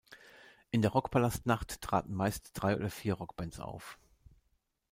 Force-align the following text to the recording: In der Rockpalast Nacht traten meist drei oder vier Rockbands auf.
In 0.71 0.81
der 0.81 0.89
Rockpalast 0.93 1.45
Nacht 1.45 1.79
traten 1.81 2.15
meist 2.15 2.49
drei 2.55 2.75
oder 2.75 2.89
vier 2.89 3.13
Rockbands 3.13 3.59
auf. 3.59 3.99